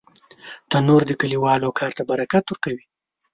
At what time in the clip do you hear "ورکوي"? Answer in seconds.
2.47-2.85